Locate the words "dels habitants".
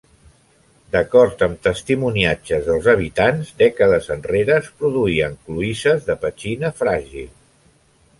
2.69-3.51